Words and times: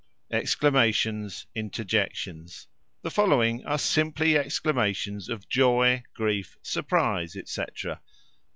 EXCLAMATIONS. 0.31 1.45
INTERJECTIONS. 1.53 2.65
The 3.03 3.11
following 3.11 3.63
are 3.67 3.77
simply 3.77 4.35
exclamations 4.35 5.29
of 5.29 5.47
joy 5.47 6.01
grief, 6.15 6.57
surprise, 6.63 7.35
etc.: 7.35 7.91
ah!: 8.01 8.01
aha! 8.03 8.13